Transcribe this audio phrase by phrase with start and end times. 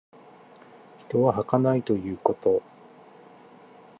[0.97, 2.63] 人生は儚いということ。